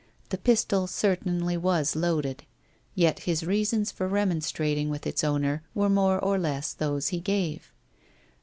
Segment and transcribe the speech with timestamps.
[0.29, 2.43] The pistol certainly was loaded,
[2.95, 7.71] yet his reasons for remonstrating with its owner were more or less those he gave.